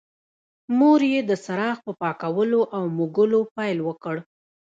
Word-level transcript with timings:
مور 0.77 0.99
یې 1.13 1.19
د 1.29 1.31
څراغ 1.43 1.77
په 1.85 1.91
پاکولو 2.01 2.61
او 2.75 2.83
موږلو 2.97 3.39
پیل 3.55 3.77
وکړ. 3.87 4.15